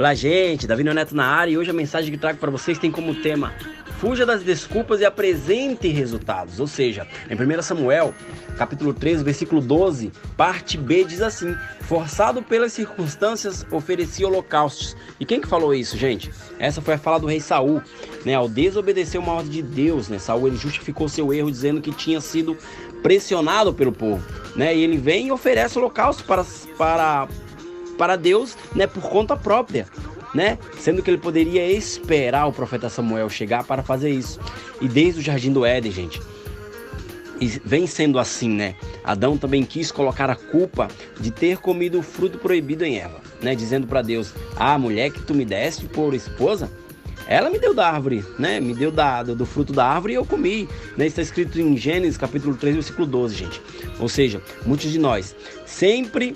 Olá, 0.00 0.14
gente. 0.14 0.66
Davi 0.66 0.82
Neto 0.82 1.14
na 1.14 1.26
área 1.26 1.50
e 1.50 1.58
hoje 1.58 1.68
a 1.68 1.74
mensagem 1.74 2.10
que 2.10 2.16
trago 2.16 2.38
para 2.38 2.50
vocês 2.50 2.78
tem 2.78 2.90
como 2.90 3.14
tema 3.16 3.52
Fuja 3.98 4.24
das 4.24 4.42
desculpas 4.42 5.02
e 5.02 5.04
apresente 5.04 5.88
resultados. 5.88 6.58
Ou 6.58 6.66
seja, 6.66 7.06
em 7.28 7.34
1 7.34 7.60
Samuel, 7.60 8.14
capítulo 8.56 8.94
3, 8.94 9.20
versículo 9.20 9.60
12, 9.60 10.10
parte 10.38 10.78
B 10.78 11.04
diz 11.04 11.20
assim: 11.20 11.54
Forçado 11.82 12.40
pelas 12.40 12.72
circunstâncias, 12.72 13.66
oferecia 13.70 14.26
holocaustos. 14.26 14.96
E 15.20 15.26
quem 15.26 15.38
que 15.38 15.46
falou 15.46 15.74
isso, 15.74 15.98
gente? 15.98 16.30
Essa 16.58 16.80
foi 16.80 16.94
a 16.94 16.98
fala 16.98 17.20
do 17.20 17.26
rei 17.26 17.38
Saul, 17.38 17.82
né? 18.24 18.32
Ao 18.32 18.48
desobedecer 18.48 19.20
uma 19.20 19.34
ordem 19.34 19.50
de 19.50 19.60
Deus, 19.60 20.08
né? 20.08 20.18
Saul 20.18 20.46
ele 20.46 20.56
justificou 20.56 21.10
seu 21.10 21.30
erro 21.30 21.50
dizendo 21.50 21.82
que 21.82 21.92
tinha 21.92 22.22
sido 22.22 22.56
pressionado 23.02 23.74
pelo 23.74 23.92
povo, 23.92 24.24
né? 24.56 24.74
E 24.74 24.82
ele 24.82 24.96
vem 24.96 25.26
e 25.26 25.30
oferece 25.30 25.78
holocausto 25.78 26.24
para 26.24 26.42
para 26.78 27.28
para 28.00 28.16
Deus, 28.16 28.56
né, 28.74 28.86
por 28.86 29.02
conta 29.02 29.36
própria, 29.36 29.86
né? 30.34 30.56
Sendo 30.78 31.02
que 31.02 31.10
ele 31.10 31.18
poderia 31.18 31.70
esperar 31.70 32.46
o 32.46 32.52
profeta 32.52 32.88
Samuel 32.88 33.28
chegar 33.28 33.62
para 33.62 33.82
fazer 33.82 34.08
isso. 34.08 34.40
E 34.80 34.88
desde 34.88 35.20
o 35.20 35.22
jardim 35.22 35.52
do 35.52 35.66
Éden, 35.66 35.92
gente, 35.92 36.18
e 37.38 37.46
vem 37.62 37.86
sendo 37.86 38.18
assim, 38.18 38.48
né? 38.48 38.74
Adão 39.04 39.36
também 39.36 39.64
quis 39.64 39.92
colocar 39.92 40.30
a 40.30 40.34
culpa 40.34 40.88
de 41.20 41.30
ter 41.30 41.58
comido 41.58 41.98
o 41.98 42.02
fruto 42.02 42.38
proibido 42.38 42.86
em 42.86 42.96
Eva, 42.96 43.20
né? 43.42 43.54
Dizendo 43.54 43.86
para 43.86 44.00
Deus: 44.00 44.32
"A 44.56 44.78
mulher 44.78 45.10
que 45.10 45.20
tu 45.20 45.34
me 45.34 45.44
deste 45.44 45.84
por 45.84 46.14
esposa, 46.14 46.70
ela 47.28 47.50
me 47.50 47.58
deu 47.58 47.74
da 47.74 47.86
árvore, 47.86 48.24
né? 48.38 48.60
Me 48.60 48.72
deu 48.72 48.90
da, 48.90 49.22
do, 49.22 49.34
do 49.34 49.44
fruto 49.44 49.74
da 49.74 49.84
árvore 49.84 50.14
e 50.14 50.16
eu 50.16 50.24
comi. 50.24 50.66
Né? 50.96 51.06
Está 51.06 51.20
escrito 51.20 51.60
em 51.60 51.76
Gênesis 51.76 52.16
capítulo 52.16 52.56
3, 52.56 52.76
versículo 52.76 53.06
12, 53.06 53.34
gente. 53.34 53.60
Ou 53.98 54.08
seja, 54.08 54.40
muitos 54.64 54.90
de 54.90 54.98
nós 54.98 55.36
sempre 55.66 56.34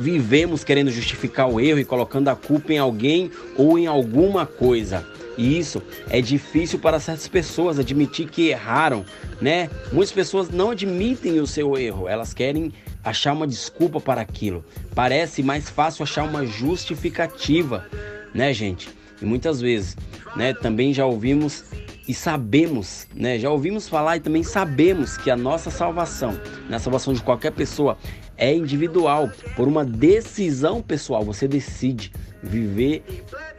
vivemos 0.00 0.64
querendo 0.64 0.90
justificar 0.90 1.46
o 1.46 1.60
erro 1.60 1.78
e 1.78 1.84
colocando 1.84 2.28
a 2.28 2.34
culpa 2.34 2.72
em 2.72 2.78
alguém 2.78 3.30
ou 3.54 3.78
em 3.78 3.86
alguma 3.86 4.46
coisa. 4.46 5.06
E 5.36 5.58
isso 5.58 5.82
é 6.08 6.22
difícil 6.22 6.78
para 6.78 6.98
certas 6.98 7.28
pessoas 7.28 7.78
admitir 7.78 8.28
que 8.28 8.48
erraram, 8.48 9.04
né? 9.40 9.68
Muitas 9.92 10.12
pessoas 10.12 10.48
não 10.48 10.70
admitem 10.70 11.38
o 11.38 11.46
seu 11.46 11.76
erro, 11.76 12.08
elas 12.08 12.32
querem 12.32 12.72
achar 13.04 13.34
uma 13.34 13.46
desculpa 13.46 14.00
para 14.00 14.22
aquilo. 14.22 14.64
Parece 14.94 15.42
mais 15.42 15.68
fácil 15.68 16.02
achar 16.02 16.24
uma 16.24 16.46
justificativa, 16.46 17.86
né, 18.34 18.52
gente? 18.54 18.88
E 19.20 19.24
muitas 19.26 19.60
vezes, 19.60 19.96
né, 20.34 20.54
também 20.54 20.94
já 20.94 21.04
ouvimos 21.04 21.64
e 22.08 22.14
sabemos, 22.14 23.06
né? 23.14 23.38
Já 23.38 23.50
ouvimos 23.50 23.88
falar 23.88 24.16
e 24.16 24.20
também 24.20 24.42
sabemos 24.42 25.16
que 25.16 25.30
a 25.30 25.36
nossa 25.36 25.70
salvação, 25.70 26.32
na 26.64 26.70
né, 26.70 26.78
salvação 26.78 27.12
de 27.12 27.22
qualquer 27.22 27.52
pessoa, 27.52 27.96
é 28.36 28.54
individual, 28.54 29.30
por 29.54 29.68
uma 29.68 29.84
decisão 29.84 30.80
pessoal. 30.80 31.22
Você 31.24 31.46
decide 31.46 32.10
viver 32.42 33.04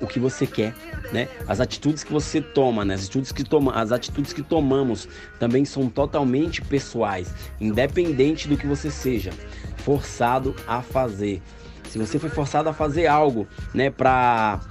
o 0.02 0.08
que 0.08 0.20
você 0.20 0.48
quer, 0.48 0.74
né? 1.14 1.28
As 1.48 1.60
atitudes 1.60 2.04
que 2.04 2.12
você 2.12 2.42
toma, 2.42 2.84
né? 2.84 2.96
As 2.96 3.02
atitudes 3.02 3.32
que 3.32 3.44
toma, 3.44 3.74
as 3.74 3.92
atitudes 3.92 4.34
que 4.34 4.42
tomamos 4.42 5.08
também 5.40 5.64
são 5.64 5.88
totalmente 5.88 6.62
pessoais, 6.62 7.34
independente 7.60 8.48
do 8.48 8.58
que 8.58 8.66
você 8.66 8.90
seja 8.90 9.32
forçado 9.78 10.56
a 10.68 10.82
fazer. 10.82 11.42
Se 11.90 12.00
você 12.00 12.18
foi 12.18 12.30
forçado 12.30 12.70
a 12.70 12.74
fazer 12.74 13.06
algo, 13.06 13.48
né, 13.74 13.90
para 13.90 14.62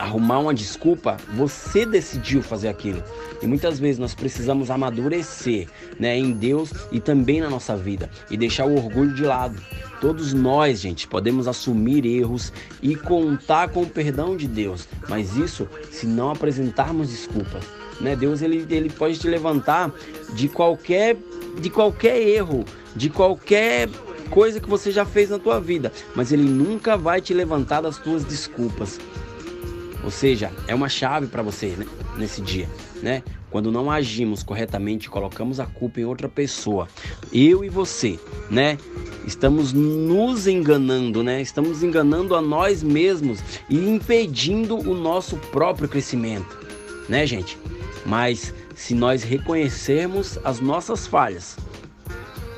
arrumar 0.00 0.38
uma 0.38 0.54
desculpa, 0.54 1.18
você 1.34 1.84
decidiu 1.84 2.42
fazer 2.42 2.68
aquilo. 2.68 3.02
E 3.42 3.46
muitas 3.46 3.78
vezes 3.78 3.98
nós 3.98 4.14
precisamos 4.14 4.70
amadurecer, 4.70 5.68
né, 5.98 6.16
em 6.16 6.32
Deus 6.32 6.72
e 6.90 6.98
também 6.98 7.40
na 7.40 7.50
nossa 7.50 7.76
vida 7.76 8.08
e 8.30 8.36
deixar 8.36 8.64
o 8.64 8.74
orgulho 8.74 9.14
de 9.14 9.24
lado. 9.24 9.60
Todos 10.00 10.32
nós, 10.32 10.80
gente, 10.80 11.06
podemos 11.06 11.46
assumir 11.46 12.06
erros 12.06 12.50
e 12.82 12.96
contar 12.96 13.68
com 13.68 13.82
o 13.82 13.86
perdão 13.86 14.38
de 14.38 14.48
Deus, 14.48 14.88
mas 15.06 15.36
isso 15.36 15.68
se 15.90 16.06
não 16.06 16.30
apresentarmos 16.30 17.10
desculpas. 17.10 17.62
Né? 18.00 18.16
Deus 18.16 18.40
ele, 18.40 18.66
ele 18.70 18.88
pode 18.88 19.18
te 19.18 19.28
levantar 19.28 19.92
de 20.32 20.48
qualquer 20.48 21.18
de 21.60 21.68
qualquer 21.68 22.16
erro, 22.16 22.64
de 22.96 23.10
qualquer 23.10 23.88
coisa 24.30 24.60
que 24.60 24.70
você 24.70 24.90
já 24.90 25.04
fez 25.04 25.28
na 25.28 25.38
tua 25.38 25.60
vida, 25.60 25.92
mas 26.14 26.32
ele 26.32 26.48
nunca 26.48 26.96
vai 26.96 27.20
te 27.20 27.34
levantar 27.34 27.82
das 27.82 27.98
tuas 27.98 28.24
desculpas. 28.24 28.98
Ou 30.02 30.10
seja, 30.10 30.50
é 30.66 30.74
uma 30.74 30.88
chave 30.88 31.26
para 31.26 31.42
você 31.42 31.68
né? 31.68 31.86
nesse 32.16 32.40
dia, 32.40 32.68
né? 33.02 33.22
Quando 33.50 33.72
não 33.72 33.90
agimos 33.90 34.42
corretamente, 34.42 35.10
colocamos 35.10 35.58
a 35.58 35.66
culpa 35.66 36.00
em 36.00 36.04
outra 36.04 36.28
pessoa. 36.28 36.88
Eu 37.32 37.64
e 37.64 37.68
você, 37.68 38.18
né? 38.48 38.78
Estamos 39.26 39.72
nos 39.72 40.46
enganando, 40.46 41.22
né? 41.22 41.42
Estamos 41.42 41.82
enganando 41.82 42.34
a 42.34 42.40
nós 42.40 42.82
mesmos 42.82 43.40
e 43.68 43.76
impedindo 43.76 44.76
o 44.76 44.94
nosso 44.94 45.36
próprio 45.36 45.88
crescimento, 45.88 46.58
né, 47.08 47.26
gente? 47.26 47.58
Mas 48.06 48.54
se 48.74 48.94
nós 48.94 49.22
reconhecermos 49.22 50.38
as 50.44 50.60
nossas 50.60 51.06
falhas, 51.06 51.56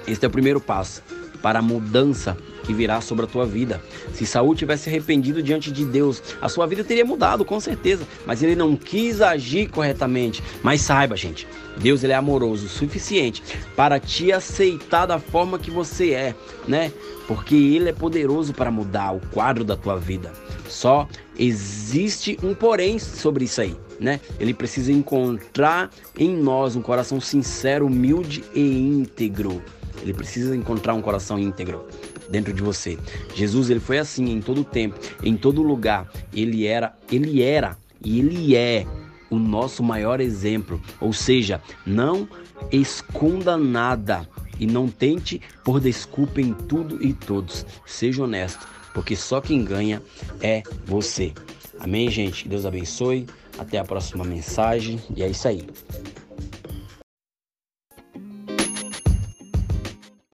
este 0.07 0.25
é 0.25 0.29
o 0.29 0.31
primeiro 0.31 0.61
passo 0.61 1.03
para 1.41 1.59
a 1.59 1.63
mudança 1.63 2.37
que 2.63 2.73
virá 2.73 3.01
sobre 3.01 3.25
a 3.25 3.29
tua 3.29 3.45
vida. 3.47 3.81
Se 4.13 4.27
Saul 4.27 4.55
tivesse 4.55 4.89
arrependido 4.89 5.43
diante 5.43 5.71
de 5.71 5.85
Deus, 5.85 6.23
a 6.41 6.49
sua 6.49 6.67
vida 6.67 6.85
teria 6.85 7.05
mudado, 7.05 7.45
com 7.45 7.59
certeza, 7.61 8.07
mas 8.27 8.43
ele 8.43 8.55
não 8.55 8.77
quis 8.77 9.21
agir 9.21 9.69
corretamente. 9.69 10.43
Mas 10.63 10.81
saiba, 10.83 11.17
gente, 11.17 11.47
Deus 11.77 12.03
ele 12.05 12.13
é 12.13 12.17
amoroso 12.17 12.67
o 12.67 12.69
suficiente 12.69 13.43
para 13.75 13.99
te 13.99 14.33
aceitar 14.33 15.07
da 15.07 15.19
forma 15.19 15.59
que 15.59 15.71
você 15.71 16.13
é, 16.13 16.35
né? 16.67 16.93
Porque 17.27 17.55
ele 17.55 17.89
é 17.89 17.93
poderoso 17.93 18.53
para 18.53 18.71
mudar 18.71 19.13
o 19.13 19.21
quadro 19.29 19.65
da 19.65 19.77
tua 19.77 19.99
vida. 19.99 20.33
Só 20.69 21.09
existe 21.39 22.39
um 22.43 22.55
porém 22.55 22.99
sobre 22.99 23.45
isso 23.45 23.61
aí, 23.61 23.77
né? 23.99 24.21
Ele 24.39 24.55
precisa 24.55 24.93
encontrar 24.93 25.91
em 26.19 26.35
nós 26.37 26.77
um 26.77 26.83
coração 26.83 27.21
sincero, 27.21 27.87
humilde 27.87 28.45
e 28.55 28.61
íntegro. 28.61 29.63
Ele 30.03 30.13
precisa 30.13 30.57
encontrar 30.57 30.95
um 30.95 31.03
coração 31.03 31.39
íntegro 31.39 31.87
dentro 32.29 32.53
de 32.53 32.63
você. 32.63 32.99
Jesus 33.35 33.71
ele 33.71 33.81
foi 33.81 33.99
assim 33.99 34.31
em 34.31 34.41
todo 34.41 34.65
tempo, 34.65 34.99
em 35.23 35.37
todo 35.37 35.63
lugar. 35.63 36.11
Ele 36.33 36.67
era, 36.67 36.95
ele 37.11 37.43
era 37.43 37.77
e 38.05 38.19
ele 38.19 38.57
é 38.57 38.87
o 39.31 39.39
nosso 39.39 39.83
maior 39.83 40.21
exemplo. 40.21 40.81
Ou 41.01 41.13
seja, 41.13 41.61
não 41.87 42.29
esconda 42.71 43.57
nada 43.57 44.29
e 44.59 44.67
não 44.67 44.89
tente 44.89 45.41
por 45.65 45.81
desculpa 45.81 46.41
em 46.41 46.53
tudo 46.53 47.03
e 47.05 47.13
todos. 47.13 47.65
Seja 47.87 48.25
honesto, 48.25 48.67
porque 48.93 49.17
só 49.17 49.41
quem 49.41 49.65
ganha 49.65 50.03
é 50.41 50.63
você. 50.85 51.33
Amém, 51.81 52.11
gente? 52.11 52.49
Deus 52.49 52.65
abençoe. 52.65 53.27
Até 53.59 53.79
a 53.79 53.85
próxima 53.85 54.25
mensagem. 54.25 55.01
E 55.17 55.23
é 55.23 55.29
isso 55.29 55.49
aí. 55.49 55.67